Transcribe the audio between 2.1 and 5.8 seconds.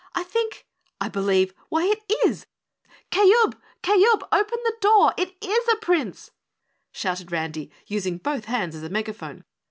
IS! Kayub, Kayub, open the door! It is a